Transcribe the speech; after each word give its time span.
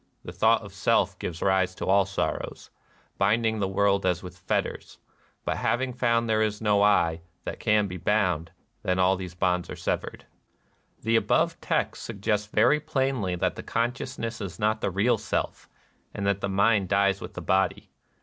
The 0.25 0.31
thought 0.33 0.63
of 0.63 0.71
^ 0.71 0.73
Self 0.73 1.15
^ 1.15 1.19
gives 1.19 1.43
rise 1.43 1.75
to 1.75 1.85
all 1.85 2.07
sorrows,— 2.07 2.71
binding 3.19 3.59
the 3.59 3.67
world 3.67 4.03
as 4.03 4.23
with 4.23 4.35
fetters; 4.35 4.97
hut 5.47 5.57
having 5.57 5.93
found 5.93 6.27
there 6.27 6.41
is 6.41 6.59
no 6.59 6.79
'/' 7.33 7.43
that 7.45 7.59
can 7.59 7.87
he 7.87 7.99
hound, 8.03 8.49
then 8.81 8.97
all 8.97 9.15
these 9.15 9.35
honds 9.35 9.69
are 9.69 9.75
severed,''' 9.75 10.25
^ 10.99 11.03
The 11.03 11.17
above 11.17 11.61
text 11.61 12.01
suggests 12.01 12.47
very 12.47 12.79
plainly 12.79 13.35
that 13.35 13.55
the 13.57 13.61
consciousness 13.61 14.41
is 14.41 14.57
not 14.57 14.81
the 14.81 14.89
Real 14.89 15.19
SeK, 15.19 15.67
and 16.15 16.25
that 16.25 16.41
the 16.41 16.49
mind 16.49 16.89
dies 16.89 17.21
with 17.21 17.35
the 17.35 17.41
body. 17.43 17.91